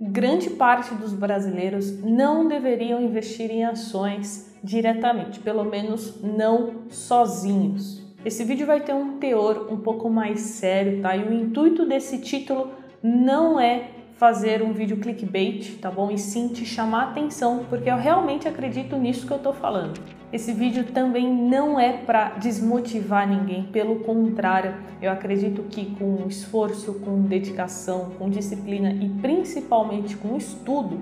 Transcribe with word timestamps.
grande 0.00 0.50
parte 0.50 0.94
dos 0.94 1.12
brasileiros 1.12 2.02
não 2.02 2.48
deveriam 2.48 3.02
investir 3.02 3.50
em 3.50 3.64
ações 3.64 4.50
diretamente, 4.64 5.40
pelo 5.40 5.64
menos 5.64 6.22
não 6.22 6.84
sozinhos. 6.88 8.00
Esse 8.24 8.44
vídeo 8.44 8.66
vai 8.66 8.80
ter 8.80 8.94
um 8.94 9.18
teor 9.18 9.68
um 9.70 9.78
pouco 9.78 10.08
mais 10.08 10.40
sério, 10.40 11.00
tá? 11.02 11.16
E 11.16 11.22
o 11.22 11.32
intuito 11.32 11.86
desse 11.86 12.18
título 12.18 12.70
não 13.02 13.58
é 13.58 13.88
fazer 14.20 14.60
um 14.60 14.74
vídeo 14.74 14.98
clickbait, 14.98 15.78
tá 15.80 15.90
bom? 15.90 16.10
E 16.10 16.18
sim 16.18 16.48
te 16.48 16.66
chamar 16.66 17.04
atenção, 17.04 17.64
porque 17.70 17.88
eu 17.88 17.96
realmente 17.96 18.46
acredito 18.46 18.94
nisso 18.96 19.26
que 19.26 19.32
eu 19.32 19.38
tô 19.38 19.50
falando. 19.50 19.98
Esse 20.30 20.52
vídeo 20.52 20.84
também 20.92 21.26
não 21.26 21.80
é 21.80 21.94
para 21.94 22.32
desmotivar 22.36 23.26
ninguém, 23.26 23.62
pelo 23.62 24.00
contrário, 24.00 24.74
eu 25.00 25.10
acredito 25.10 25.62
que 25.62 25.96
com 25.96 26.26
esforço, 26.28 27.00
com 27.00 27.22
dedicação, 27.22 28.10
com 28.18 28.28
disciplina 28.28 28.92
e 28.92 29.08
principalmente 29.22 30.14
com 30.18 30.36
estudo, 30.36 31.00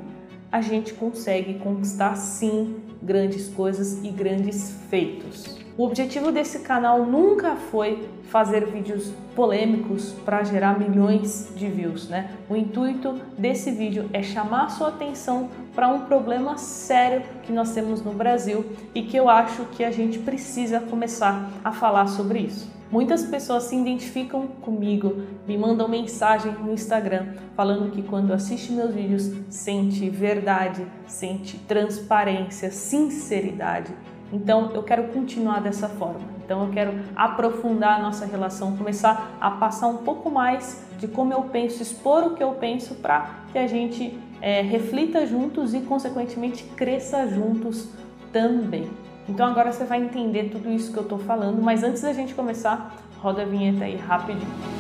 a 0.53 0.61
gente 0.61 0.95
consegue 0.95 1.55
conquistar 1.55 2.15
sim 2.15 2.77
grandes 3.03 3.49
coisas 3.49 3.99
e 4.05 4.11
grandes 4.13 4.79
feitos. 4.89 5.68
O 5.79 5.85
objetivo 5.85 6.33
desse 6.33 6.59
canal 6.59 7.07
nunca 7.07 7.55
foi 7.55 8.09
fazer 8.25 8.67
vídeos 8.67 9.13
polêmicos 9.37 10.13
para 10.25 10.43
gerar 10.43 10.77
milhões 10.77 11.53
de 11.55 11.69
views, 11.69 12.09
né? 12.09 12.33
O 12.51 12.57
intuito 12.57 13.21
desse 13.39 13.71
vídeo 13.71 14.11
é 14.13 14.21
chamar 14.21 14.71
sua 14.71 14.89
atenção 14.89 15.49
para 15.77 15.87
um 15.87 16.01
problema 16.01 16.59
sério 16.59 17.23
que 17.45 17.53
nós 17.53 17.73
temos 17.75 18.03
no 18.03 18.13
Brasil 18.13 18.67
e 18.93 19.03
que 19.03 19.17
eu 19.17 19.29
acho 19.29 19.67
que 19.67 19.85
a 19.85 19.93
gente 19.93 20.19
precisa 20.19 20.81
começar 20.81 21.49
a 21.63 21.71
falar 21.71 22.09
sobre 22.09 22.41
isso. 22.41 22.69
Muitas 22.91 23.23
pessoas 23.23 23.63
se 23.65 23.77
identificam 23.77 24.49
comigo, 24.49 25.23
me 25.47 25.57
mandam 25.57 25.87
mensagem 25.87 26.51
no 26.55 26.73
Instagram 26.73 27.35
falando 27.55 27.93
que 27.93 28.03
quando 28.03 28.33
assiste 28.33 28.73
meus 28.73 28.93
vídeos 28.93 29.31
sente 29.49 30.11
verdade, 30.11 30.85
sente 31.07 31.57
transparência, 31.57 32.73
sinceridade 32.73 33.95
então 34.33 34.71
eu 34.75 34.83
quero 34.83 35.05
continuar 35.09 35.61
dessa 35.61 35.89
forma. 35.89 36.21
Então 36.45 36.65
eu 36.65 36.73
quero 36.73 36.95
aprofundar 37.15 37.99
a 37.99 38.03
nossa 38.03 38.25
relação, 38.27 38.77
começar 38.77 39.37
a 39.41 39.51
passar 39.51 39.89
um 39.89 39.99
pouco 39.99 40.31
mais 40.31 40.83
de 40.99 41.07
como 41.07 41.33
eu 41.33 41.43
penso, 41.43 41.83
expor 41.83 42.25
o 42.25 42.35
que 42.35 42.43
eu 42.43 42.53
penso 42.53 42.95
para 42.97 43.45
que 43.53 43.59
a 43.59 43.67
gente 43.67 44.19
é, 44.41 44.63
reflita 44.63 45.27
juntos 45.27 45.75
e, 45.75 45.81
consequentemente, 45.81 46.65
cresça 46.77 47.27
juntos 47.29 47.91
também. 48.33 48.89
Então 49.29 49.47
agora 49.47 49.73
você 49.73 49.85
vai 49.85 50.03
entender 50.03 50.45
tudo 50.51 50.71
isso 50.71 50.93
que 50.93 50.99
eu 50.99 51.03
estou 51.03 51.19
falando, 51.19 51.61
mas 51.61 51.83
antes 51.83 52.03
da 52.03 52.13
gente 52.13 52.35
começar, 52.35 52.97
roda 53.21 53.43
a 53.43 53.45
vinheta 53.45 53.85
aí 53.85 53.97
rapidinho. 53.97 54.78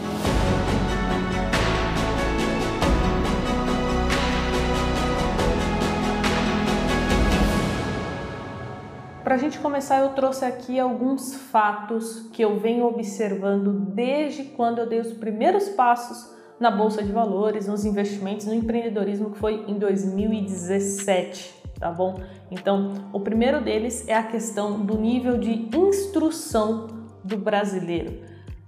Para 9.29 9.35
a 9.35 9.39
gente 9.39 9.59
começar, 9.59 9.99
eu 9.99 10.15
trouxe 10.15 10.43
aqui 10.43 10.81
alguns 10.81 11.35
fatos 11.35 12.31
que 12.33 12.41
eu 12.41 12.59
venho 12.59 12.87
observando 12.87 13.75
desde 13.95 14.45
quando 14.45 14.79
eu 14.79 14.89
dei 14.89 15.01
os 15.01 15.13
primeiros 15.13 15.69
passos 15.69 16.35
na 16.59 16.71
bolsa 16.71 17.03
de 17.03 17.13
valores, 17.13 17.69
nos 17.69 17.85
investimentos, 17.85 18.47
no 18.47 18.55
empreendedorismo, 18.55 19.33
que 19.33 19.39
foi 19.39 19.67
em 19.69 19.79
2017, 19.79 21.55
tá 21.79 21.91
bom? 21.91 22.19
Então, 22.51 23.11
o 23.13 23.21
primeiro 23.21 23.61
deles 23.61 24.09
é 24.09 24.15
a 24.15 24.23
questão 24.23 24.81
do 24.81 24.97
nível 24.97 25.37
de 25.37 25.69
instrução 25.77 26.87
do 27.23 27.37
brasileiro. 27.37 28.23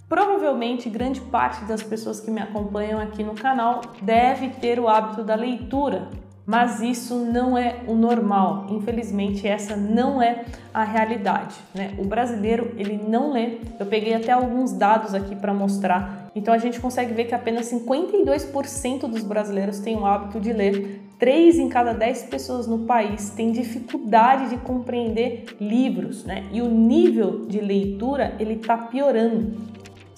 Provavelmente 0.07 0.91
grande 0.91 1.21
parte 1.21 1.65
das 1.65 1.81
pessoas 1.81 2.19
que 2.19 2.29
me 2.29 2.39
acompanham 2.39 3.01
aqui 3.01 3.23
no 3.23 3.33
canal 3.33 3.81
deve 3.99 4.49
ter 4.49 4.79
o 4.79 4.87
hábito 4.87 5.23
da 5.23 5.33
leitura, 5.33 6.07
mas 6.45 6.81
isso 6.81 7.15
não 7.15 7.57
é 7.57 7.77
o 7.87 7.93
normal. 7.93 8.67
Infelizmente, 8.69 9.47
essa 9.47 9.75
não 9.75 10.21
é 10.21 10.45
a 10.73 10.83
realidade. 10.83 11.55
Né? 11.73 11.93
O 11.97 12.05
brasileiro 12.05 12.73
ele 12.77 12.97
não 12.97 13.31
lê. 13.31 13.57
Eu 13.79 13.85
peguei 13.85 14.13
até 14.13 14.31
alguns 14.31 14.73
dados 14.73 15.13
aqui 15.13 15.35
para 15.35 15.53
mostrar. 15.53 16.29
Então 16.35 16.53
a 16.53 16.57
gente 16.57 16.79
consegue 16.79 17.13
ver 17.13 17.25
que 17.25 17.35
apenas 17.35 17.71
52% 17.71 19.01
dos 19.01 19.23
brasileiros 19.23 19.79
têm 19.79 19.97
o 19.97 20.05
hábito 20.05 20.39
de 20.39 20.53
ler. 20.53 21.01
3 21.19 21.59
em 21.59 21.69
cada 21.69 21.93
10 21.93 22.23
pessoas 22.23 22.65
no 22.65 22.79
país 22.79 23.29
têm 23.29 23.51
dificuldade 23.51 24.49
de 24.49 24.57
compreender 24.57 25.55
livros, 25.61 26.25
né? 26.25 26.45
E 26.51 26.63
o 26.63 26.67
nível 26.67 27.45
de 27.45 27.59
leitura 27.59 28.33
ele 28.39 28.55
está 28.55 28.75
piorando. 28.75 29.55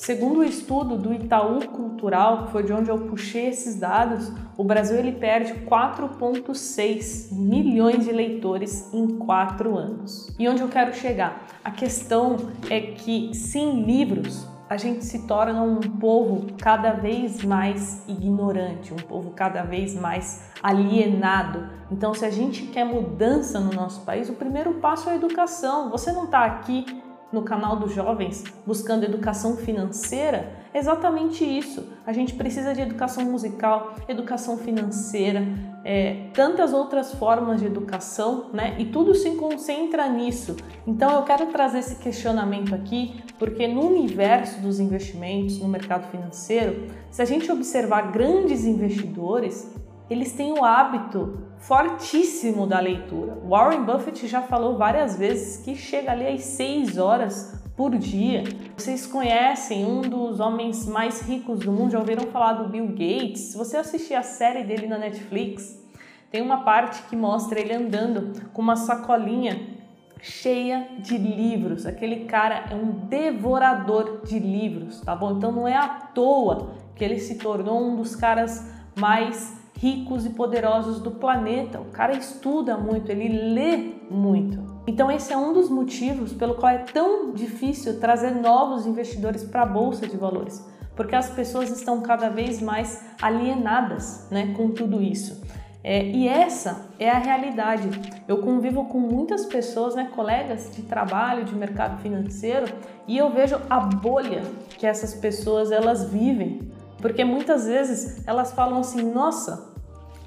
Segundo 0.03 0.39
o 0.39 0.43
estudo 0.43 0.97
do 0.97 1.13
Itaú 1.13 1.65
Cultural, 1.65 2.43
que 2.43 2.51
foi 2.51 2.63
de 2.63 2.73
onde 2.73 2.89
eu 2.89 3.07
puxei 3.07 3.47
esses 3.47 3.79
dados, 3.79 4.29
o 4.57 4.61
Brasil 4.65 4.97
ele 4.97 5.13
perde 5.13 5.53
4,6 5.61 7.31
milhões 7.31 8.03
de 8.03 8.11
leitores 8.11 8.93
em 8.93 9.07
quatro 9.17 9.77
anos. 9.77 10.27
E 10.37 10.45
onde 10.49 10.61
eu 10.61 10.67
quero 10.67 10.93
chegar? 10.93 11.47
A 11.63 11.71
questão 11.71 12.35
é 12.69 12.81
que 12.81 13.33
sem 13.33 13.83
livros 13.83 14.45
a 14.69 14.75
gente 14.75 15.05
se 15.05 15.25
torna 15.25 15.61
um 15.61 15.79
povo 15.79 16.47
cada 16.57 16.91
vez 16.91 17.41
mais 17.41 18.03
ignorante, 18.05 18.93
um 18.93 18.97
povo 18.97 19.31
cada 19.31 19.63
vez 19.63 19.95
mais 19.95 20.51
alienado. 20.61 21.69
Então, 21.89 22.13
se 22.13 22.25
a 22.25 22.29
gente 22.29 22.63
quer 22.63 22.83
mudança 22.83 23.57
no 23.57 23.71
nosso 23.71 24.01
país, 24.01 24.27
o 24.27 24.33
primeiro 24.33 24.73
passo 24.81 25.07
é 25.07 25.13
a 25.13 25.15
educação. 25.15 25.89
Você 25.91 26.11
não 26.11 26.25
está 26.25 26.43
aqui 26.43 26.85
no 27.33 27.41
canal 27.41 27.75
dos 27.75 27.93
jovens 27.93 28.43
buscando 28.65 29.03
educação 29.03 29.57
financeira, 29.57 30.63
é 30.73 30.79
exatamente 30.79 31.43
isso. 31.43 31.91
A 32.05 32.13
gente 32.13 32.33
precisa 32.35 32.73
de 32.73 32.81
educação 32.81 33.25
musical, 33.25 33.95
educação 34.07 34.57
financeira, 34.57 35.45
é, 35.83 36.27
tantas 36.33 36.73
outras 36.73 37.13
formas 37.13 37.59
de 37.59 37.65
educação, 37.65 38.49
né? 38.53 38.75
E 38.79 38.85
tudo 38.85 39.13
se 39.13 39.31
concentra 39.31 40.07
nisso. 40.07 40.55
Então 40.87 41.11
eu 41.11 41.23
quero 41.23 41.47
trazer 41.47 41.79
esse 41.79 41.95
questionamento 41.95 42.73
aqui, 42.73 43.21
porque 43.37 43.67
no 43.67 43.85
universo 43.85 44.61
dos 44.61 44.79
investimentos, 44.79 45.59
no 45.59 45.67
mercado 45.67 46.09
financeiro, 46.09 46.87
se 47.11 47.21
a 47.21 47.25
gente 47.25 47.51
observar 47.51 48.11
grandes 48.11 48.65
investidores, 48.65 49.73
eles 50.09 50.33
têm 50.33 50.51
o 50.51 50.63
hábito 50.63 51.39
fortíssimo 51.57 52.67
da 52.67 52.79
leitura. 52.79 53.37
Warren 53.47 53.83
Buffett 53.83 54.27
já 54.27 54.41
falou 54.41 54.77
várias 54.77 55.17
vezes 55.17 55.63
que 55.63 55.75
chega 55.75 56.11
ali 56.11 56.27
às 56.27 56.43
6 56.43 56.97
horas 56.97 57.63
por 57.75 57.97
dia. 57.97 58.43
Vocês 58.75 59.07
conhecem 59.07 59.85
um 59.85 60.01
dos 60.01 60.39
homens 60.39 60.85
mais 60.85 61.21
ricos 61.21 61.59
do 61.59 61.71
mundo? 61.71 61.91
Já 61.91 61.99
ouviram 61.99 62.27
falar 62.27 62.53
do 62.53 62.69
Bill 62.69 62.87
Gates? 62.87 63.51
Se 63.51 63.57
você 63.57 63.77
assistir 63.77 64.13
a 64.13 64.23
série 64.23 64.63
dele 64.63 64.87
na 64.87 64.97
Netflix, 64.97 65.81
tem 66.29 66.41
uma 66.41 66.63
parte 66.63 67.03
que 67.03 67.15
mostra 67.15 67.59
ele 67.59 67.73
andando 67.73 68.33
com 68.51 68.61
uma 68.61 68.75
sacolinha 68.75 69.73
cheia 70.21 70.87
de 70.99 71.17
livros. 71.17 71.85
Aquele 71.85 72.25
cara 72.25 72.65
é 72.71 72.75
um 72.75 72.91
devorador 73.07 74.21
de 74.25 74.39
livros, 74.39 75.01
tá 75.01 75.15
bom? 75.15 75.37
Então 75.37 75.51
não 75.51 75.67
é 75.67 75.75
à 75.75 75.87
toa 75.87 76.75
que 76.95 77.03
ele 77.03 77.19
se 77.19 77.35
tornou 77.37 77.81
um 77.81 77.95
dos 77.95 78.15
caras 78.15 78.71
mais 78.95 79.62
ricos 79.83 80.25
e 80.25 80.29
poderosos 80.29 81.01
do 81.01 81.11
planeta. 81.11 81.77
O 81.81 81.91
cara 81.91 82.13
estuda 82.13 82.77
muito, 82.77 83.11
ele 83.11 83.53
lê 83.53 83.91
muito. 84.09 84.63
Então 84.87 85.11
esse 85.11 85.33
é 85.33 85.37
um 85.37 85.51
dos 85.51 85.69
motivos 85.69 86.31
pelo 86.31 86.55
qual 86.55 86.71
é 86.71 86.77
tão 86.77 87.33
difícil 87.33 87.99
trazer 87.99 88.31
novos 88.31 88.85
investidores 88.85 89.43
para 89.43 89.63
a 89.63 89.65
bolsa 89.65 90.07
de 90.07 90.15
valores, 90.15 90.65
porque 90.95 91.15
as 91.15 91.29
pessoas 91.29 91.69
estão 91.69 91.99
cada 92.01 92.29
vez 92.29 92.61
mais 92.61 93.03
alienadas, 93.21 94.25
né, 94.31 94.53
com 94.55 94.71
tudo 94.71 95.01
isso. 95.01 95.43
É, 95.83 96.05
e 96.05 96.29
essa 96.29 96.89
é 96.97 97.09
a 97.09 97.19
realidade. 97.19 97.89
Eu 98.25 98.37
convivo 98.37 98.85
com 98.85 98.99
muitas 98.99 99.45
pessoas, 99.45 99.95
né, 99.95 100.09
colegas 100.15 100.71
de 100.73 100.83
trabalho, 100.83 101.43
de 101.43 101.53
mercado 101.53 102.01
financeiro, 102.01 102.67
e 103.05 103.17
eu 103.17 103.29
vejo 103.29 103.59
a 103.69 103.81
bolha 103.81 104.43
que 104.77 104.87
essas 104.87 105.13
pessoas 105.13 105.73
elas 105.73 106.09
vivem, 106.09 106.71
porque 107.01 107.25
muitas 107.25 107.65
vezes 107.65 108.25
elas 108.25 108.53
falam 108.53 108.79
assim: 108.79 109.11
"Nossa, 109.11 109.72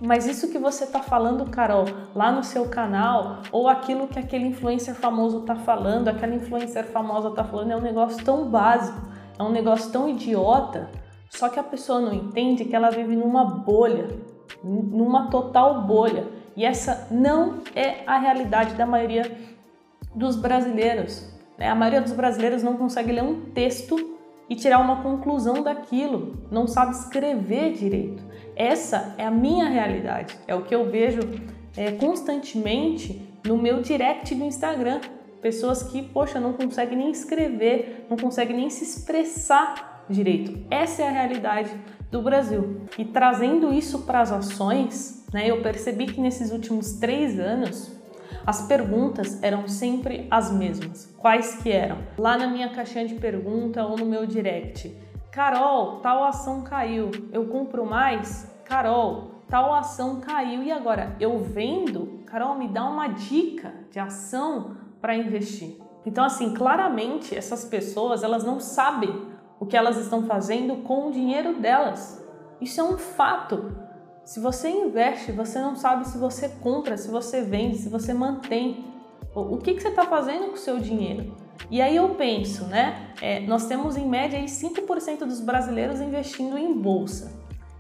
mas 0.01 0.27
isso 0.27 0.51
que 0.51 0.59
você 0.59 0.85
está 0.85 1.01
falando, 1.01 1.51
Carol, 1.51 1.87
lá 2.15 2.31
no 2.31 2.43
seu 2.43 2.69
canal, 2.69 3.43
ou 3.51 3.69
aquilo 3.69 4.07
que 4.07 4.19
aquele 4.19 4.47
influencer 4.47 4.95
famoso 4.95 5.41
está 5.41 5.55
falando, 5.55 6.09
aquela 6.09 6.35
influencer 6.35 6.85
famosa 6.87 7.29
está 7.29 7.45
falando, 7.45 7.71
é 7.71 7.77
um 7.77 7.81
negócio 7.81 8.23
tão 8.25 8.49
básico, 8.49 9.01
é 9.39 9.43
um 9.43 9.51
negócio 9.51 9.91
tão 9.91 10.09
idiota, 10.09 10.91
só 11.31 11.49
que 11.49 11.59
a 11.59 11.63
pessoa 11.63 12.01
não 12.01 12.13
entende 12.13 12.65
que 12.65 12.77
ela 12.77 12.91
vive 12.91 13.17
numa 13.17 13.45
bolha, 13.45 14.09
numa 14.63 15.29
total 15.29 15.83
bolha. 15.83 16.27
E 16.57 16.65
essa 16.65 17.09
não 17.11 17.59
é 17.75 18.03
a 18.07 18.19
realidade 18.19 18.75
da 18.75 18.87
maioria 18.87 19.31
dos 20.15 20.37
brasileiros. 20.37 21.29
Né? 21.59 21.69
A 21.69 21.75
maioria 21.75 22.01
dos 22.01 22.13
brasileiros 22.13 22.63
não 22.63 22.77
consegue 22.77 23.13
ler 23.13 23.23
um 23.23 23.51
texto 23.51 24.17
e 24.49 24.55
tirar 24.55 24.79
uma 24.79 25.03
conclusão 25.03 25.63
daquilo, 25.63 26.47
não 26.51 26.67
sabe 26.67 26.93
escrever 26.93 27.73
direito. 27.73 28.26
Essa 28.57 29.15
é 29.19 29.25
a 29.27 29.31
minha 29.31 29.69
realidade, 29.69 30.35
é 30.49 30.55
o 30.55 30.63
que 30.63 30.75
eu 30.75 30.91
vejo 30.91 31.21
é, 31.77 31.93
constantemente 31.93 33.21
no 33.47 33.59
meu 33.59 33.83
direct 33.83 34.35
do 34.35 34.45
Instagram. 34.45 35.01
Pessoas 35.43 35.83
que, 35.83 36.03
poxa, 36.03 36.41
não 36.41 36.55
conseguem 36.55 36.97
nem 36.97 37.11
escrever, 37.11 38.07
não 38.09 38.17
conseguem 38.17 38.57
nem 38.57 38.71
se 38.71 38.83
expressar 38.83 40.07
direito. 40.09 40.59
Essa 40.71 41.03
é 41.03 41.09
a 41.09 41.11
realidade 41.11 41.71
do 42.11 42.23
Brasil. 42.23 42.81
E 42.97 43.05
trazendo 43.05 43.73
isso 43.73 44.01
para 44.01 44.23
as 44.23 44.33
ações, 44.33 45.27
né, 45.33 45.51
eu 45.51 45.61
percebi 45.61 46.07
que 46.07 46.21
nesses 46.21 46.51
últimos 46.51 46.95
três 46.95 47.39
anos 47.39 47.95
as 48.47 48.67
perguntas 48.67 49.43
eram 49.43 49.67
sempre 49.67 50.27
as 50.31 50.53
mesmas. 50.53 51.13
Quais 51.19 51.57
que 51.57 51.71
eram? 51.71 51.99
Lá 52.17 52.39
na 52.39 52.47
minha 52.47 52.69
caixinha 52.71 53.07
de 53.07 53.17
pergunta 53.17 53.85
ou 53.85 53.97
no 53.97 54.07
meu 54.07 54.25
direct. 54.25 54.95
Carol, 55.37 56.01
tal 56.01 56.25
ação 56.25 56.63
caiu. 56.63 57.11
Eu 57.31 57.49
compro 57.49 57.85
mais? 57.85 58.51
Carol, 58.65 59.43
tal 59.51 59.75
ação 59.75 60.19
caiu 60.19 60.63
e 60.63 60.73
agora 60.73 61.15
eu 61.21 61.41
vendo? 61.41 62.23
Carol, 62.25 62.55
me 62.55 62.67
dá 62.67 62.89
uma 62.89 63.09
dica 63.09 63.75
de 63.91 63.99
ação 63.99 64.79
para 64.99 65.15
investir. 65.15 65.77
Então 66.07 66.25
assim, 66.25 66.55
claramente 66.55 67.37
essas 67.37 67.67
pessoas, 67.67 68.23
elas 68.23 68.45
não 68.45 68.59
sabem 68.59 69.15
o 69.61 69.67
que 69.67 69.77
elas 69.77 69.99
estão 69.99 70.23
fazendo 70.23 70.77
com 70.85 71.09
o 71.09 71.13
dinheiro 71.13 71.61
delas. 71.61 72.27
Isso 72.59 72.81
é 72.81 72.85
um 72.85 72.97
fato. 72.97 73.77
Se 74.25 74.41
você 74.41 74.71
investe, 74.71 75.33
você 75.33 75.61
não 75.61 75.77
sabe 75.77 76.09
se 76.09 76.17
você 76.17 76.49
compra, 76.49 76.97
se 76.97 77.11
você 77.11 77.43
vende, 77.43 77.77
se 77.77 77.91
você 77.91 78.15
mantém. 78.15 78.87
O 79.35 79.59
que, 79.59 79.75
que 79.75 79.83
você 79.83 79.89
está 79.89 80.07
fazendo 80.07 80.47
com 80.47 80.55
o 80.55 80.57
seu 80.57 80.79
dinheiro? 80.79 81.37
E 81.71 81.81
aí 81.81 81.97
eu 81.97 82.11
penso, 82.11 82.65
né? 82.67 83.11
É, 83.21 83.41
nós 83.41 83.67
temos 83.67 83.97
em 83.97 84.07
média 84.07 84.39
aí 84.39 84.47
5% 84.47 85.19
dos 85.21 85.41
brasileiros 85.41 86.01
investindo 86.01 86.57
em 86.57 86.73
bolsa. 86.73 87.33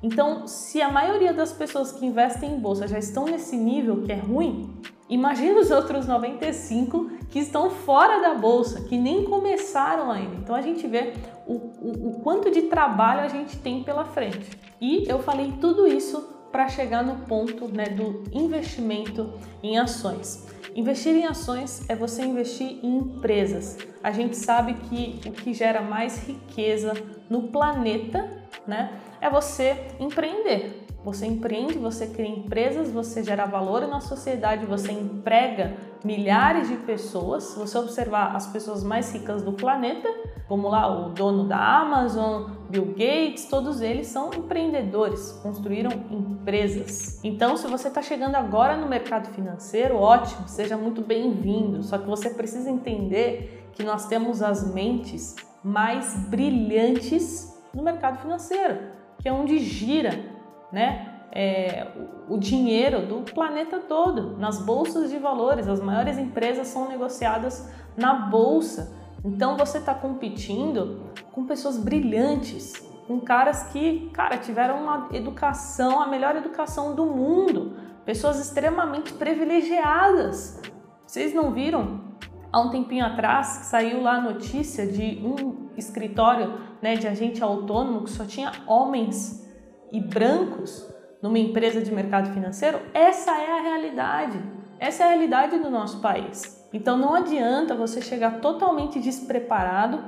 Então, 0.02 0.46
se 0.46 0.80
a 0.82 0.90
maioria 0.90 1.32
das 1.32 1.52
pessoas 1.52 1.92
que 1.92 2.04
investem 2.04 2.52
em 2.52 2.60
bolsa 2.60 2.86
já 2.86 2.98
estão 2.98 3.24
nesse 3.24 3.56
nível 3.56 4.02
que 4.02 4.12
é 4.12 4.16
ruim, 4.16 4.74
imagina 5.08 5.58
os 5.58 5.70
outros 5.70 6.06
95 6.06 7.10
que 7.30 7.38
estão 7.38 7.70
fora 7.70 8.20
da 8.20 8.34
bolsa, 8.34 8.82
que 8.82 8.96
nem 8.96 9.24
começaram 9.24 10.10
ainda. 10.10 10.36
Então 10.36 10.54
a 10.54 10.62
gente 10.62 10.86
vê 10.86 11.14
o, 11.46 11.54
o, 11.54 12.08
o 12.10 12.20
quanto 12.22 12.50
de 12.50 12.62
trabalho 12.62 13.20
a 13.20 13.28
gente 13.28 13.56
tem 13.58 13.82
pela 13.82 14.04
frente. 14.04 14.50
E 14.80 15.04
eu 15.08 15.18
falei 15.20 15.54
tudo 15.60 15.86
isso 15.86 16.35
para 16.50 16.68
chegar 16.68 17.04
no 17.04 17.26
ponto 17.26 17.68
né, 17.68 17.86
do 17.86 18.24
investimento 18.32 19.34
em 19.62 19.78
ações. 19.78 20.46
Investir 20.74 21.14
em 21.14 21.24
ações 21.24 21.88
é 21.88 21.96
você 21.96 22.22
investir 22.22 22.78
em 22.82 22.98
empresas. 22.98 23.78
A 24.02 24.10
gente 24.10 24.36
sabe 24.36 24.74
que 24.74 25.20
o 25.26 25.32
que 25.32 25.54
gera 25.54 25.80
mais 25.80 26.26
riqueza 26.26 26.92
no 27.30 27.44
planeta 27.44 28.30
né, 28.66 29.00
é 29.20 29.30
você 29.30 29.86
empreender. 29.98 30.86
Você 31.02 31.24
empreende, 31.24 31.78
você 31.78 32.08
cria 32.08 32.28
empresas, 32.28 32.90
você 32.90 33.22
gera 33.22 33.46
valor 33.46 33.86
na 33.86 34.00
sociedade, 34.00 34.66
você 34.66 34.90
emprega 34.90 35.76
milhares 36.04 36.68
de 36.68 36.76
pessoas. 36.78 37.44
Se 37.44 37.58
você 37.58 37.78
observar 37.78 38.34
as 38.34 38.48
pessoas 38.48 38.82
mais 38.82 39.12
ricas 39.12 39.40
do 39.40 39.52
planeta, 39.52 40.08
como 40.48 40.68
lá 40.68 40.86
o 40.86 41.10
dono 41.10 41.44
da 41.44 41.58
Amazon, 41.80 42.50
Bill 42.70 42.86
Gates, 42.86 43.46
todos 43.46 43.80
eles 43.80 44.06
são 44.06 44.30
empreendedores, 44.32 45.32
construíram 45.42 45.90
empresas. 46.10 47.20
Então, 47.24 47.56
se 47.56 47.66
você 47.66 47.88
está 47.88 48.00
chegando 48.02 48.36
agora 48.36 48.76
no 48.76 48.88
mercado 48.88 49.28
financeiro, 49.34 49.96
ótimo, 49.96 50.48
seja 50.48 50.76
muito 50.76 51.00
bem-vindo. 51.00 51.82
Só 51.82 51.98
que 51.98 52.06
você 52.06 52.30
precisa 52.30 52.70
entender 52.70 53.70
que 53.72 53.82
nós 53.82 54.06
temos 54.06 54.42
as 54.42 54.72
mentes 54.72 55.34
mais 55.62 56.14
brilhantes 56.28 57.60
no 57.74 57.82
mercado 57.82 58.18
financeiro, 58.18 58.78
que 59.20 59.28
é 59.28 59.32
onde 59.32 59.58
gira 59.58 60.18
né, 60.72 61.16
é, 61.32 61.88
o 62.28 62.38
dinheiro 62.38 63.04
do 63.04 63.20
planeta 63.32 63.78
todo 63.78 64.36
nas 64.38 64.58
bolsas 64.58 65.10
de 65.10 65.18
valores. 65.18 65.68
As 65.68 65.80
maiores 65.80 66.18
empresas 66.18 66.68
são 66.68 66.88
negociadas 66.88 67.70
na 67.96 68.14
bolsa. 68.14 68.94
Então 69.26 69.56
você 69.56 69.78
está 69.78 69.92
competindo 69.92 71.10
com 71.32 71.44
pessoas 71.44 71.76
brilhantes, 71.76 72.74
com 73.08 73.20
caras 73.20 73.64
que, 73.64 74.08
cara, 74.12 74.38
tiveram 74.38 74.80
uma 74.80 75.08
educação, 75.12 76.00
a 76.00 76.06
melhor 76.06 76.36
educação 76.36 76.94
do 76.94 77.06
mundo, 77.06 77.76
pessoas 78.04 78.38
extremamente 78.38 79.12
privilegiadas. 79.14 80.62
Vocês 81.04 81.34
não 81.34 81.52
viram? 81.52 82.06
Há 82.52 82.60
um 82.60 82.70
tempinho 82.70 83.04
atrás 83.04 83.58
que 83.58 83.66
saiu 83.66 84.00
lá 84.00 84.18
a 84.18 84.20
notícia 84.20 84.86
de 84.86 85.20
um 85.24 85.70
escritório 85.76 86.60
né, 86.80 86.94
de 86.94 87.08
agente 87.08 87.42
autônomo 87.42 88.04
que 88.04 88.10
só 88.10 88.24
tinha 88.24 88.52
homens 88.64 89.44
e 89.90 90.00
brancos 90.00 90.88
numa 91.20 91.38
empresa 91.38 91.80
de 91.82 91.92
mercado 91.92 92.32
financeiro, 92.32 92.80
essa 92.94 93.32
é 93.32 93.58
a 93.58 93.62
realidade. 93.62 94.40
Essa 94.78 95.02
é 95.02 95.06
a 95.06 95.08
realidade 95.10 95.58
do 95.58 95.68
nosso 95.68 96.00
país. 96.00 96.55
Então 96.72 96.96
não 96.96 97.14
adianta 97.14 97.74
você 97.74 98.00
chegar 98.00 98.40
totalmente 98.40 99.00
despreparado, 99.00 100.02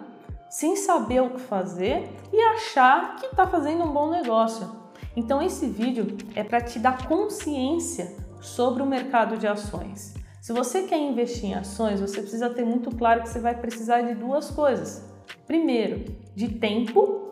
sem 0.51 0.77
saber 0.77 1.21
o 1.23 1.31
que 1.31 1.41
fazer 1.41 2.11
e 2.33 2.41
achar 2.41 3.17
que 3.17 3.27
está 3.27 3.47
fazendo 3.47 3.85
um 3.85 3.93
bom 3.93 4.11
negócio. 4.11 4.71
Então 5.17 5.43
esse 5.43 5.67
vídeo 5.67 6.17
é 6.35 6.43
para 6.43 6.61
te 6.61 6.79
dar 6.79 7.07
consciência 7.07 8.17
sobre 8.41 8.83
o 8.83 8.87
mercado 8.87 9.37
de 9.37 9.47
ações. 9.47 10.15
Se 10.41 10.53
você 10.53 10.83
quer 10.83 10.99
investir 10.99 11.51
em 11.51 11.55
ações, 11.55 12.01
você 12.01 12.21
precisa 12.21 12.49
ter 12.51 12.65
muito 12.65 12.91
claro 12.95 13.23
que 13.23 13.29
você 13.29 13.41
vai 13.41 13.55
precisar 13.55 14.03
de 14.03 14.15
duas 14.15 14.51
coisas. 14.51 15.05
Primeiro, 15.47 16.17
de 16.35 16.49
tempo 16.49 17.29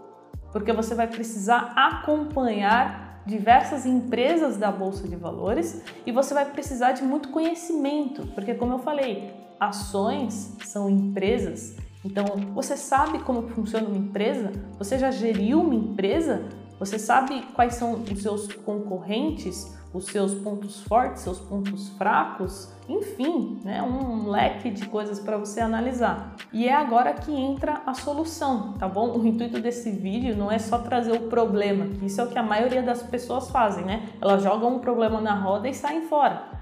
porque 0.52 0.72
você 0.72 0.94
vai 0.94 1.06
precisar 1.06 1.72
acompanhar 1.76 3.05
diversas 3.26 3.84
empresas 3.84 4.56
da 4.56 4.70
bolsa 4.70 5.08
de 5.08 5.16
valores 5.16 5.82
e 6.06 6.12
você 6.12 6.32
vai 6.32 6.44
precisar 6.44 6.92
de 6.92 7.02
muito 7.02 7.30
conhecimento, 7.30 8.26
porque 8.34 8.54
como 8.54 8.74
eu 8.74 8.78
falei, 8.78 9.34
ações 9.58 10.56
são 10.64 10.88
empresas. 10.88 11.76
Então, 12.04 12.24
você 12.54 12.76
sabe 12.76 13.18
como 13.18 13.48
funciona 13.48 13.88
uma 13.88 13.96
empresa? 13.96 14.52
Você 14.78 14.96
já 14.96 15.10
geriu 15.10 15.60
uma 15.60 15.74
empresa? 15.74 16.44
Você 16.78 16.98
sabe 16.98 17.42
quais 17.54 17.74
são 17.74 17.94
os 17.94 18.22
seus 18.22 18.52
concorrentes? 18.52 19.75
Os 19.92 20.06
seus 20.06 20.34
pontos 20.34 20.82
fortes, 20.82 21.22
seus 21.22 21.38
pontos 21.38 21.88
fracos, 21.90 22.70
enfim, 22.88 23.60
né, 23.64 23.82
um 23.82 24.28
leque 24.28 24.70
de 24.70 24.86
coisas 24.86 25.18
para 25.18 25.36
você 25.36 25.60
analisar. 25.60 26.36
E 26.52 26.68
é 26.68 26.74
agora 26.74 27.12
que 27.14 27.32
entra 27.32 27.82
a 27.86 27.94
solução, 27.94 28.74
tá 28.74 28.88
bom? 28.88 29.16
O 29.16 29.26
intuito 29.26 29.60
desse 29.60 29.90
vídeo 29.90 30.36
não 30.36 30.50
é 30.50 30.58
só 30.58 30.78
trazer 30.78 31.12
o 31.12 31.28
problema, 31.28 31.86
que 31.86 32.06
isso 32.06 32.20
é 32.20 32.24
o 32.24 32.28
que 32.28 32.38
a 32.38 32.42
maioria 32.42 32.82
das 32.82 33.02
pessoas 33.02 33.50
fazem, 33.50 33.84
né? 33.84 34.08
Elas 34.20 34.42
jogam 34.42 34.76
um 34.76 34.78
problema 34.78 35.20
na 35.20 35.34
roda 35.34 35.68
e 35.68 35.74
saem 35.74 36.02
fora. 36.02 36.56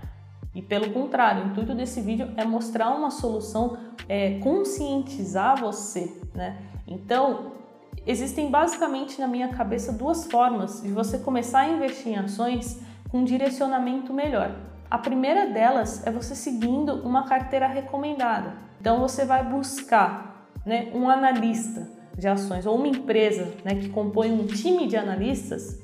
E 0.55 0.63
pelo 0.63 0.91
contrário, 0.93 1.45
o 1.45 1.47
intuito 1.49 1.75
desse 1.75 2.01
vídeo 2.01 2.33
é 2.37 2.45
mostrar 2.45 2.91
uma 2.91 3.11
solução, 3.11 3.77
é, 4.09 4.39
conscientizar 4.39 5.61
você, 5.61 6.17
né? 6.33 6.57
Então, 6.87 7.53
existem 8.07 8.51
basicamente 8.51 9.21
na 9.21 9.27
minha 9.27 9.49
cabeça 9.49 9.93
duas 9.93 10.27
formas 10.27 10.81
de 10.81 10.93
você 10.93 11.19
começar 11.19 11.61
a 11.61 11.69
investir 11.69 12.13
em 12.13 12.17
ações 12.17 12.81
um 13.15 13.23
direcionamento 13.23 14.13
melhor. 14.13 14.57
A 14.91 14.99
primeira 14.99 15.47
delas 15.47 16.05
é 16.05 16.11
você 16.11 16.35
seguindo 16.35 16.95
uma 17.07 17.29
carteira 17.29 17.69
recomendada. 17.69 18.55
Então 18.81 18.99
você 18.99 19.25
vai 19.25 19.45
buscar 19.45 20.49
né, 20.67 20.91
um 20.93 21.09
analista 21.09 21.89
de 22.19 22.27
ações 22.27 22.67
ou 22.67 22.77
uma 22.77 22.89
empresa 22.89 23.55
né, 23.65 23.77
que 23.77 23.89
compõe 23.89 24.33
um 24.33 24.47
time 24.47 24.89
de 24.89 24.97
analistas, 24.97 25.81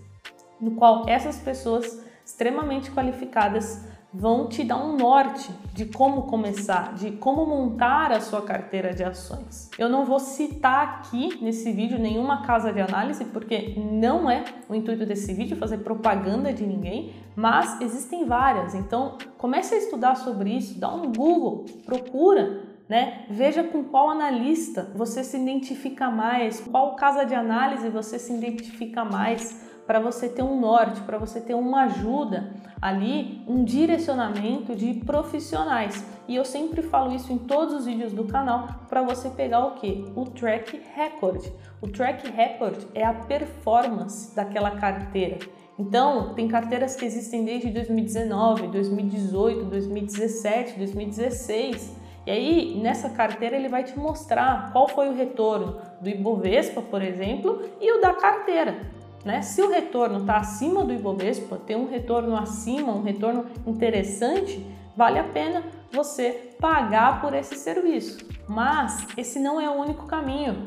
no 0.61 0.73
qual 0.73 1.09
essas 1.09 1.37
pessoas 1.37 2.05
extremamente 2.25 2.91
qualificadas 2.91 3.89
vão 4.13 4.49
te 4.49 4.65
dar 4.65 4.77
um 4.77 4.97
norte 4.97 5.51
de 5.73 5.87
como 5.87 6.23
começar, 6.23 6.95
de 6.95 7.13
como 7.13 7.47
montar 7.47 8.13
a 8.13 8.21
sua 8.21 8.43
carteira 8.43 8.93
de 8.93 9.05
ações. 9.05 9.71
Eu 9.79 9.89
não 9.89 10.05
vou 10.05 10.19
citar 10.19 10.83
aqui 10.83 11.39
nesse 11.41 11.71
vídeo 11.71 11.99
nenhuma 11.99 12.43
casa 12.43 12.73
de 12.73 12.81
análise, 12.81 13.25
porque 13.27 13.75
não 13.77 14.29
é 14.29 14.45
o 14.69 14.75
intuito 14.75 15.07
desse 15.07 15.33
vídeo 15.33 15.57
fazer 15.57 15.79
propaganda 15.79 16.53
de 16.53 16.67
ninguém, 16.67 17.15
mas 17.37 17.81
existem 17.81 18.25
várias. 18.27 18.75
Então, 18.75 19.17
comece 19.39 19.75
a 19.75 19.79
estudar 19.79 20.17
sobre 20.17 20.51
isso, 20.51 20.79
dá 20.79 20.93
um 20.93 21.13
Google, 21.13 21.67
procura 21.87 22.69
né? 22.91 23.25
Veja 23.31 23.63
com 23.63 23.85
qual 23.85 24.11
analista 24.11 24.91
você 24.97 25.23
se 25.23 25.37
identifica 25.37 26.11
mais, 26.11 26.59
qual 26.59 26.97
casa 26.97 27.23
de 27.25 27.37
análise 27.37 27.89
você 27.89 28.19
se 28.19 28.33
identifica 28.33 29.05
mais 29.05 29.70
para 29.91 29.99
você 29.99 30.29
ter 30.29 30.45
um 30.45 30.61
norte, 30.61 31.01
para 31.01 31.19
você 31.19 31.41
ter 31.41 31.55
uma 31.55 31.83
ajuda 31.83 32.53
ali, 32.81 33.43
um 33.45 33.65
direcionamento 33.65 34.77
de 34.77 34.95
profissionais. 34.95 36.07
E 36.29 36.37
eu 36.37 36.45
sempre 36.45 36.81
falo 36.81 37.13
isso 37.13 37.33
em 37.33 37.39
todos 37.39 37.75
os 37.75 37.87
vídeos 37.87 38.13
do 38.13 38.23
canal 38.23 38.69
para 38.89 39.03
você 39.03 39.29
pegar 39.31 39.67
o 39.67 39.73
que? 39.73 40.09
O 40.15 40.27
track 40.27 40.81
record. 40.95 41.45
O 41.83 41.89
track 41.89 42.31
record 42.31 42.85
é 42.95 43.05
a 43.05 43.13
performance 43.13 44.33
daquela 44.33 44.71
carteira. 44.77 45.41
Então, 45.77 46.35
tem 46.35 46.47
carteiras 46.47 46.95
que 46.95 47.05
existem 47.05 47.45
desde 47.45 47.69
2019, 47.71 48.69
2018, 48.69 49.65
2017, 49.65 50.79
2016. 50.79 51.97
E 52.29 52.31
aí, 52.31 52.81
nessa 52.81 53.11
carteira, 53.11 53.57
ele 53.57 53.69
vai 53.69 53.83
te 53.83 53.99
mostrar 53.99 54.71
qual 54.71 54.87
foi 54.87 55.09
o 55.09 55.17
retorno 55.17 55.79
do 56.01 56.09
Ibovespa, 56.09 56.81
por 56.81 57.03
exemplo, 57.03 57.61
e 57.81 57.91
o 57.99 58.01
da 58.01 58.13
carteira. 58.13 59.00
Né? 59.25 59.43
Se 59.43 59.61
o 59.63 59.71
retorno 59.71 60.21
está 60.21 60.39
acima 60.39 60.85
do 60.85 60.93
Ibovespa, 60.93 61.57
tem 61.57 61.77
um 61.77 61.89
retorno 61.89 62.37
acima, 62.37 62.93
um 62.93 63.03
retorno 63.03 63.47
interessante, 63.67 64.65
vale 64.97 65.19
a 65.19 65.25
pena 65.25 65.63
você 65.93 66.55
pagar 66.59 67.21
por 67.21 67.35
esse 67.35 67.57
serviço. 67.57 68.27
Mas 68.49 69.07
esse 69.17 69.39
não 69.39 69.61
é 69.61 69.69
o 69.69 69.75
único 69.75 70.07
caminho. 70.07 70.65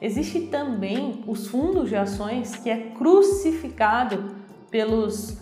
Existe 0.00 0.42
também 0.42 1.22
os 1.26 1.48
fundos 1.48 1.88
de 1.88 1.96
ações 1.96 2.56
que 2.56 2.70
é 2.70 2.90
crucificado 2.96 4.36
pelos 4.70 5.38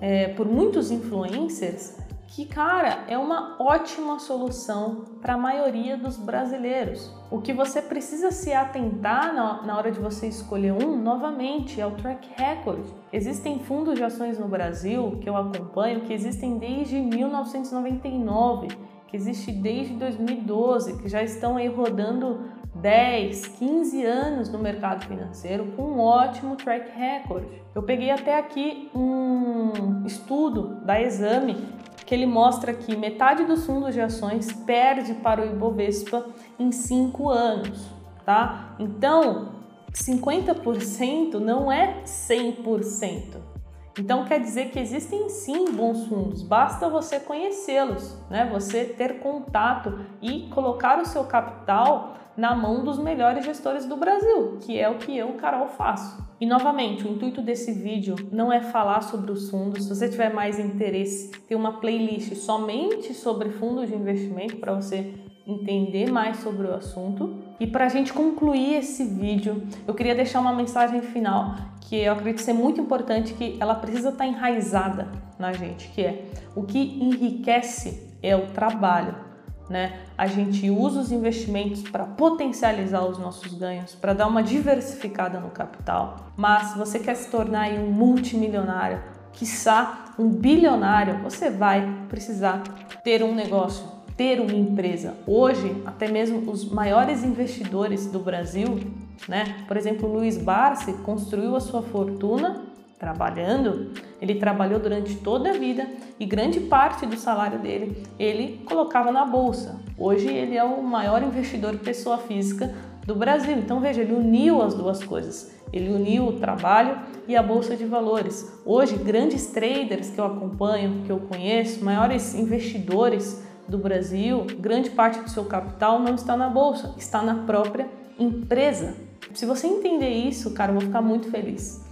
é, 0.00 0.28
por 0.28 0.46
muitos 0.46 0.90
influencers 0.90 1.96
que, 2.36 2.44
cara, 2.44 3.06
é 3.08 3.16
uma 3.16 3.56
ótima 3.58 4.18
solução 4.18 5.06
para 5.22 5.32
a 5.32 5.38
maioria 5.38 5.96
dos 5.96 6.18
brasileiros. 6.18 7.10
O 7.30 7.40
que 7.40 7.50
você 7.50 7.80
precisa 7.80 8.30
se 8.30 8.52
atentar 8.52 9.34
na, 9.34 9.74
hora 9.74 9.90
de 9.90 9.98
você 9.98 10.26
escolher 10.26 10.72
um, 10.72 10.98
novamente, 10.98 11.80
é 11.80 11.86
o 11.86 11.92
track 11.92 12.28
record. 12.36 12.84
Existem 13.10 13.60
fundos 13.60 13.94
de 13.94 14.04
ações 14.04 14.38
no 14.38 14.46
Brasil 14.48 15.18
que 15.22 15.30
eu 15.30 15.34
acompanho 15.34 16.02
que 16.02 16.12
existem 16.12 16.58
desde 16.58 17.00
1999, 17.00 18.68
que 19.08 19.16
existe 19.16 19.50
desde 19.50 19.94
2012, 19.94 20.98
que 20.98 21.08
já 21.08 21.22
estão 21.22 21.56
aí 21.56 21.68
rodando 21.68 22.50
10, 22.74 23.48
15 23.48 24.04
anos 24.04 24.50
no 24.50 24.58
mercado 24.58 25.06
financeiro 25.06 25.72
com 25.74 25.84
um 25.84 26.00
ótimo 26.00 26.54
track 26.56 26.90
record. 26.98 27.46
Eu 27.74 27.82
peguei 27.82 28.10
até 28.10 28.38
aqui 28.38 28.90
um 28.94 30.04
estudo 30.04 30.84
da 30.84 31.00
Exame 31.00 31.75
que 32.06 32.14
ele 32.14 32.24
mostra 32.24 32.72
que 32.72 32.96
metade 32.96 33.44
dos 33.44 33.66
fundos 33.66 33.92
de 33.92 34.00
ações 34.00 34.52
perde 34.52 35.14
para 35.14 35.42
o 35.42 35.44
Ibovespa 35.44 36.24
em 36.58 36.70
5 36.70 37.28
anos, 37.28 37.90
tá? 38.24 38.76
Então, 38.78 39.56
50% 39.92 41.34
não 41.34 41.70
é 41.70 42.02
100%. 42.04 43.55
Então 43.98 44.24
quer 44.24 44.40
dizer 44.40 44.70
que 44.70 44.78
existem 44.78 45.28
sim 45.28 45.72
bons 45.72 46.06
fundos, 46.06 46.42
basta 46.42 46.88
você 46.88 47.18
conhecê-los, 47.18 48.16
né? 48.28 48.48
Você 48.52 48.84
ter 48.84 49.20
contato 49.20 50.00
e 50.20 50.48
colocar 50.50 51.00
o 51.00 51.06
seu 51.06 51.24
capital 51.24 52.14
na 52.36 52.54
mão 52.54 52.84
dos 52.84 52.98
melhores 52.98 53.44
gestores 53.44 53.86
do 53.86 53.96
Brasil, 53.96 54.58
que 54.60 54.78
é 54.78 54.88
o 54.88 54.98
que 54.98 55.16
eu, 55.16 55.32
Carol, 55.34 55.68
faço. 55.68 56.22
E 56.38 56.44
novamente, 56.44 57.06
o 57.06 57.10
intuito 57.10 57.40
desse 57.40 57.72
vídeo 57.72 58.14
não 58.30 58.52
é 58.52 58.60
falar 58.60 59.00
sobre 59.00 59.32
os 59.32 59.48
fundos. 59.48 59.84
Se 59.84 59.88
você 59.88 60.06
tiver 60.06 60.34
mais 60.34 60.58
interesse, 60.58 61.30
tem 61.48 61.56
uma 61.56 61.80
playlist 61.80 62.34
somente 62.34 63.14
sobre 63.14 63.48
fundos 63.48 63.88
de 63.88 63.94
investimento 63.94 64.58
para 64.58 64.74
você 64.74 65.14
entender 65.46 66.10
mais 66.10 66.38
sobre 66.38 66.66
o 66.66 66.74
assunto. 66.74 67.38
E 67.60 67.66
para 67.66 67.86
a 67.86 67.88
gente 67.88 68.12
concluir 68.12 68.74
esse 68.74 69.04
vídeo, 69.04 69.62
eu 69.86 69.94
queria 69.94 70.14
deixar 70.14 70.40
uma 70.40 70.52
mensagem 70.52 71.00
final 71.00 71.54
que 71.80 71.96
eu 71.96 72.12
acredito 72.12 72.40
ser 72.40 72.52
muito 72.52 72.80
importante, 72.80 73.34
que 73.34 73.56
ela 73.60 73.74
precisa 73.74 74.08
estar 74.08 74.24
tá 74.24 74.26
enraizada 74.26 75.08
na 75.38 75.52
gente, 75.52 75.88
que 75.90 76.02
é 76.02 76.24
o 76.54 76.62
que 76.64 76.78
enriquece 76.78 78.14
é 78.22 78.34
o 78.34 78.48
trabalho 78.48 79.26
né? 79.68 80.00
A 80.16 80.26
gente 80.26 80.70
usa 80.70 81.00
os 81.00 81.12
investimentos 81.12 81.82
para 81.82 82.04
potencializar 82.04 83.04
os 83.04 83.18
nossos 83.18 83.52
ganhos, 83.54 83.94
para 83.94 84.12
dar 84.12 84.26
uma 84.26 84.42
diversificada 84.42 85.40
no 85.40 85.50
capital. 85.50 86.30
Mas 86.36 86.68
se 86.68 86.78
você 86.78 86.98
quer 86.98 87.16
se 87.16 87.30
tornar 87.30 87.70
um 87.70 87.90
multimilionário, 87.90 89.02
quiçá 89.32 90.14
um 90.18 90.28
bilionário, 90.28 91.18
você 91.22 91.50
vai 91.50 92.06
precisar 92.08 92.62
ter 93.02 93.22
um 93.22 93.34
negócio, 93.34 93.84
ter 94.16 94.40
uma 94.40 94.54
empresa. 94.54 95.14
Hoje, 95.26 95.82
até 95.84 96.08
mesmo 96.08 96.50
os 96.50 96.64
maiores 96.64 97.22
investidores 97.22 98.06
do 98.06 98.18
Brasil, 98.18 98.80
né? 99.28 99.64
Por 99.68 99.76
exemplo, 99.76 100.10
Luiz 100.10 100.38
Barsi 100.38 100.92
construiu 101.04 101.54
a 101.54 101.60
sua 101.60 101.82
fortuna 101.82 102.64
trabalhando, 102.98 103.92
ele 104.22 104.36
trabalhou 104.36 104.80
durante 104.80 105.16
toda 105.16 105.50
a 105.50 105.52
vida 105.52 105.86
e 106.18 106.24
grande 106.24 106.60
parte 106.60 107.04
do 107.04 107.16
salário 107.16 107.58
dele 107.58 108.02
ele 108.18 108.62
colocava 108.64 109.12
na 109.12 109.24
bolsa. 109.24 109.78
Hoje 109.98 110.28
ele 110.28 110.56
é 110.56 110.64
o 110.64 110.82
maior 110.82 111.22
investidor 111.22 111.76
pessoa 111.78 112.16
física 112.16 112.74
do 113.06 113.14
Brasil. 113.14 113.56
Então 113.58 113.80
veja, 113.80 114.00
ele 114.00 114.14
uniu 114.14 114.62
as 114.62 114.74
duas 114.74 115.04
coisas. 115.04 115.54
Ele 115.72 115.90
uniu 115.90 116.28
o 116.28 116.32
trabalho 116.34 116.98
e 117.28 117.36
a 117.36 117.42
bolsa 117.42 117.76
de 117.76 117.84
valores. 117.84 118.60
Hoje, 118.64 118.96
grandes 118.96 119.46
traders 119.48 120.10
que 120.10 120.18
eu 120.18 120.24
acompanho, 120.24 121.02
que 121.04 121.10
eu 121.10 121.18
conheço, 121.18 121.84
maiores 121.84 122.34
investidores 122.34 123.44
do 123.68 123.78
Brasil, 123.78 124.46
grande 124.58 124.90
parte 124.90 125.20
do 125.20 125.30
seu 125.30 125.44
capital 125.44 125.98
não 125.98 126.14
está 126.14 126.36
na 126.36 126.48
bolsa, 126.48 126.94
está 126.96 127.22
na 127.22 127.44
própria 127.44 127.88
empresa. 128.18 128.94
Se 129.34 129.44
você 129.44 129.66
entender 129.66 130.10
isso, 130.10 130.52
cara, 130.52 130.70
eu 130.70 130.74
vou 130.76 130.82
ficar 130.82 131.02
muito 131.02 131.30
feliz. 131.30 131.84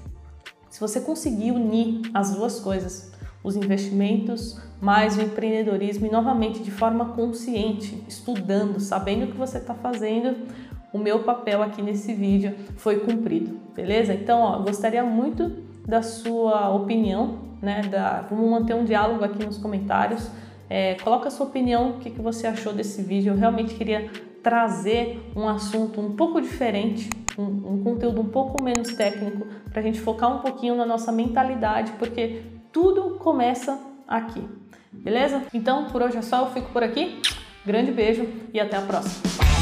Se 0.71 0.81
você 0.81 1.01
conseguir 1.01 1.53
unir 1.53 2.03
as 2.13 2.35
duas 2.35 2.61
coisas, 2.61 3.13
os 3.43 3.57
investimentos 3.57 4.59
mais 4.81 5.17
o 5.17 5.23
empreendedorismo 5.23 6.07
e 6.07 6.11
novamente 6.11 6.63
de 6.63 6.71
forma 6.71 7.07
consciente, 7.11 8.03
estudando, 8.09 8.81
sabendo 8.81 9.25
o 9.25 9.29
que 9.29 9.37
você 9.37 9.59
está 9.59 9.75
fazendo, 9.75 10.37
o 10.93 10.99
meu 10.99 11.21
papel 11.25 11.63
aqui 11.63 11.83
nesse 11.83 12.15
vídeo 12.15 12.55
foi 12.77 13.01
cumprido, 13.01 13.59
beleza? 13.75 14.15
Então, 14.15 14.41
ó, 14.41 14.59
gostaria 14.61 15.03
muito 15.05 15.51
da 15.87 16.03
sua 16.03 16.71
opinião, 16.71 17.39
né? 17.61 17.83
Da, 17.83 18.23
vamos 18.29 18.49
manter 18.51 18.75
um 18.75 18.85
diálogo 18.85 19.25
aqui 19.25 19.45
nos 19.45 19.59
comentários. 19.59 20.31
É, 20.69 20.95
coloca 20.95 21.29
a 21.29 21.31
sua 21.31 21.47
opinião, 21.47 21.91
o 21.91 21.99
que, 21.99 22.11
que 22.11 22.21
você 22.21 22.47
achou 22.47 22.73
desse 22.73 23.03
vídeo. 23.03 23.33
Eu 23.33 23.37
realmente 23.37 23.75
queria 23.75 24.11
trazer 24.43 25.21
um 25.35 25.49
assunto 25.49 26.01
um 26.01 26.15
pouco 26.17 26.41
diferente 26.41 27.09
um, 27.39 27.75
um 27.75 27.83
conteúdo 27.83 28.21
um 28.21 28.29
pouco 28.29 28.63
menos 28.63 28.93
técnico, 28.95 29.47
para 29.71 29.81
a 29.81 29.83
gente 29.83 30.01
focar 30.01 30.35
um 30.35 30.39
pouquinho 30.39 30.75
na 30.75 30.87
nossa 30.87 31.11
mentalidade, 31.11 31.93
porque 31.99 32.43
tudo 32.73 33.19
começa 33.19 33.79
aqui. 34.07 34.43
Beleza? 34.93 35.43
Então, 35.53 35.87
por 35.87 36.03
hoje 36.03 36.19
é 36.19 36.23
só, 36.23 36.43
eu 36.43 36.53
fico 36.53 36.71
por 36.71 36.83
aqui. 36.83 37.21
Grande 37.67 37.91
beijo 37.91 38.29
e 38.53 38.61
até 38.61 38.77
a 38.77 38.83
próxima. 38.83 39.54